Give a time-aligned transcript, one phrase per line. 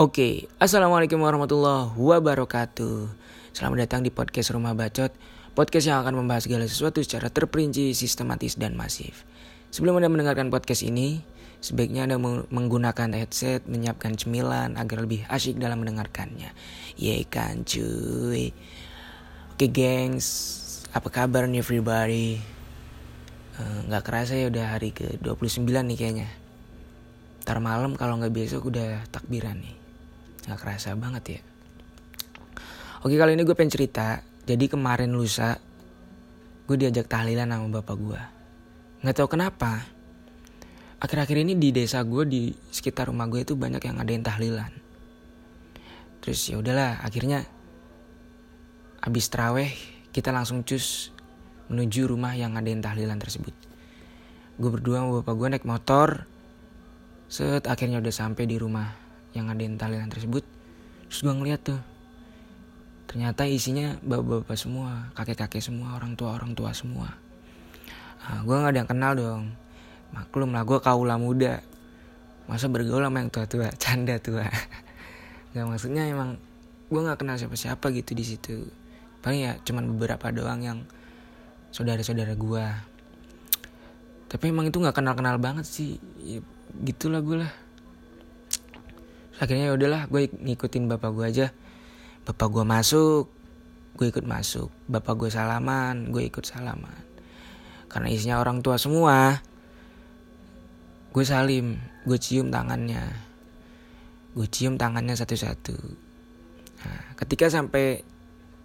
[0.00, 3.12] Oke, Assalamualaikum warahmatullahi wabarakatuh.
[3.52, 5.12] Selamat datang di podcast Rumah Bacot
[5.52, 9.28] Podcast yang akan membahas segala sesuatu secara terperinci, sistematis, dan masif.
[9.68, 11.20] Sebelum Anda mendengarkan podcast ini
[11.60, 12.16] Sebaiknya Anda
[12.48, 16.48] menggunakan headset, menyiapkan cemilan agar lebih asyik dalam mendengarkannya.
[16.96, 18.56] Ye kan cuy?
[19.52, 20.26] Oke gengs,
[20.96, 22.40] apa kabar nih everybody?
[23.60, 26.28] Uh, Gak kerasa ya udah hari ke-29 nih kayaknya.
[27.44, 29.79] Ntar malam kalau nggak besok udah takbiran nih
[30.46, 31.40] Gak kerasa banget ya.
[33.00, 34.20] Oke kali ini gue pengen cerita.
[34.44, 35.56] Jadi kemarin lusa
[36.68, 38.20] gue diajak tahlilan sama bapak gue.
[39.04, 39.84] Gak tau kenapa.
[41.00, 44.72] Akhir-akhir ini di desa gue di sekitar rumah gue itu banyak yang ngadain tahlilan.
[46.20, 47.48] Terus ya udahlah akhirnya
[49.00, 49.72] abis teraweh
[50.12, 51.08] kita langsung cus
[51.72, 53.56] menuju rumah yang ngadain tahlilan tersebut.
[54.60, 56.28] Gue berdua sama bapak gue naik motor.
[57.32, 58.92] Set akhirnya udah sampai di rumah
[59.36, 60.42] yang ngadain tahlilan tersebut
[61.06, 61.80] terus gue ngeliat tuh
[63.10, 67.10] ternyata isinya bapak-bapak semua kakek-kakek semua orang tua orang tua semua.
[68.22, 69.44] Nah, gue nggak ada yang kenal dong.
[70.14, 71.58] Maklum lah gue kaula muda.
[72.46, 73.74] Masa bergaul sama yang tua-tua?
[73.82, 74.46] Canda tua.
[75.50, 76.38] Gak maksudnya emang
[76.86, 78.70] gue nggak kenal siapa-siapa gitu di situ.
[79.26, 80.78] Paling ya cuman beberapa doang yang
[81.74, 82.66] saudara-saudara gue
[84.30, 85.98] tapi emang itu nggak kenal-kenal banget sih.
[86.22, 86.38] Ya,
[86.86, 87.50] gitulah gue lah
[89.40, 91.46] akhirnya ya udahlah gue ngikutin bapak gue aja.
[92.28, 93.32] Bapak gue masuk
[93.96, 94.68] gue ikut masuk.
[94.86, 97.00] Bapak gue salaman gue ikut salaman.
[97.88, 99.40] Karena isinya orang tua semua
[101.10, 103.02] gue salim gue cium tangannya.
[104.36, 105.76] Gue cium tangannya satu-satu.
[106.80, 108.04] Nah, ketika sampai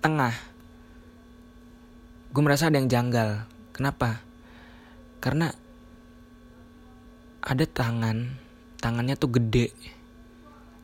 [0.00, 0.32] tengah
[2.30, 3.44] gue merasa ada yang janggal.
[3.74, 4.22] Kenapa?
[5.18, 5.50] Karena
[7.40, 8.38] ada tangan
[8.80, 9.72] tangannya tuh gede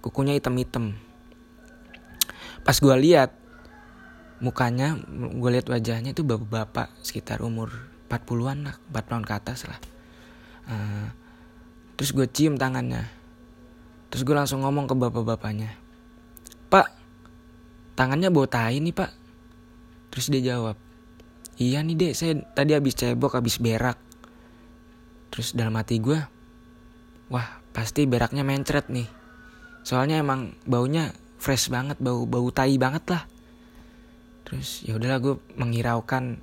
[0.07, 0.95] kukunya hitam-hitam.
[2.63, 3.35] Pas gue lihat
[4.39, 7.75] mukanya gue lihat wajahnya itu bapak-bapak sekitar umur
[8.07, 9.79] 40-an lah 40 tahun ke atas lah.
[10.71, 11.11] Uh,
[11.99, 13.11] terus gue cium tangannya.
[14.15, 15.87] Terus gue langsung ngomong ke bapak-bapaknya
[16.67, 16.91] pak
[17.95, 19.11] tangannya bau tai nih pak.
[20.15, 20.77] Terus dia jawab
[21.57, 23.99] iya nih dek saya tadi habis cebok habis berak.
[25.35, 26.19] Terus dalam hati gue
[27.33, 29.26] wah pasti beraknya mencret nih
[29.87, 33.23] soalnya emang baunya fresh banget bau bau tai banget lah.
[34.43, 36.35] Terus ya udahlah gue menghiraukan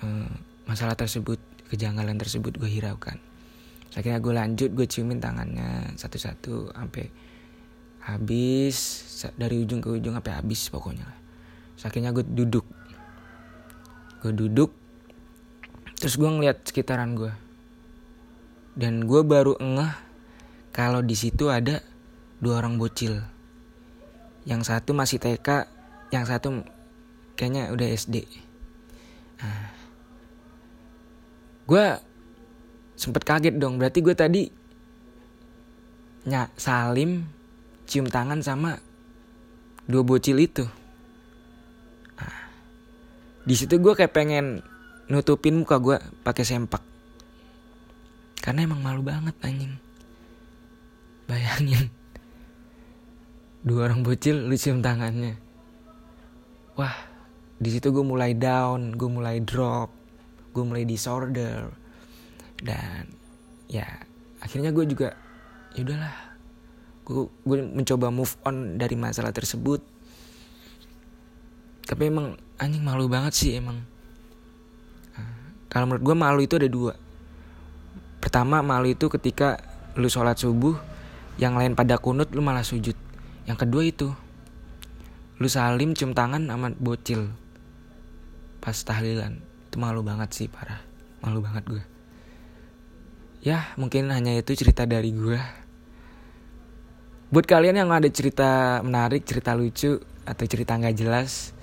[0.00, 0.30] uh,
[0.64, 1.36] masalah tersebut
[1.68, 3.20] kejanggalan tersebut gue hiraukan.
[3.92, 7.04] Akhirnya gue lanjut gue ciumin tangannya satu-satu sampai
[8.08, 8.76] habis
[9.36, 11.18] dari ujung ke ujung sampai habis pokoknya lah.
[11.84, 12.64] Akhirnya gue duduk.
[14.24, 14.72] Gue duduk
[15.96, 17.32] terus gue ngeliat sekitaran gue
[18.76, 19.92] dan gue baru ngeh
[20.76, 21.80] kalau di situ ada
[22.40, 23.20] dua orang bocil.
[24.46, 25.66] Yang satu masih TK,
[26.14, 26.62] yang satu
[27.34, 28.24] kayaknya udah SD.
[29.42, 29.68] Nah,
[31.66, 31.84] gue
[32.96, 33.76] sempet kaget dong.
[33.76, 34.42] Berarti gue tadi
[36.26, 37.22] nyak salim
[37.86, 38.78] cium tangan sama
[39.86, 40.64] dua bocil itu.
[42.18, 42.38] Nah,
[43.46, 44.62] di situ gue kayak pengen
[45.10, 46.82] nutupin muka gue pakai sempak.
[48.38, 49.74] Karena emang malu banget anjing.
[51.26, 51.90] Bayangin
[53.66, 55.34] dua orang bocil lu cium tangannya.
[56.78, 56.94] Wah
[57.58, 59.90] di situ gue mulai down gue mulai drop
[60.54, 61.66] gue mulai disorder.
[62.62, 63.10] Dan
[63.66, 63.84] ya
[64.38, 65.18] akhirnya gue juga
[65.74, 66.16] ya udahlah.
[67.02, 69.82] Gue gue mencoba move on dari masalah tersebut.
[71.86, 73.82] Tapi emang anjing malu banget sih emang.
[75.18, 75.30] Nah,
[75.66, 76.94] kalau menurut gue malu itu ada dua.
[78.22, 79.58] Pertama malu itu ketika
[79.98, 80.78] lu sholat subuh
[81.36, 83.05] yang lain pada kunut lu malah sujud
[83.46, 84.10] yang kedua itu
[85.38, 87.30] lu salim cium tangan sama bocil.
[88.58, 89.38] Pas tahlilan
[89.70, 90.82] itu malu banget sih parah.
[91.22, 91.84] Malu banget gue
[93.46, 95.38] ya mungkin hanya itu cerita dari gue
[97.30, 101.54] buat kalian yang ada cerita menarik cerita lucu atau cerita nggak jelas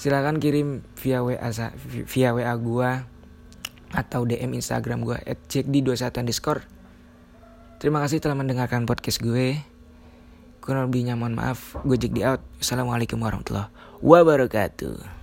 [0.00, 1.36] silakan kirim via wa
[2.08, 2.90] via wa gue
[3.92, 5.16] atau dm instagram gue
[5.48, 6.60] cek di 21 underscore.
[7.80, 9.56] Terima kasih telah mendengarkan podcast gue
[10.68, 11.80] Kurang lebihnya mohon maaf.
[11.80, 12.44] Gue di out.
[12.60, 13.72] Assalamualaikum warahmatullahi
[14.04, 15.17] wabarakatuh.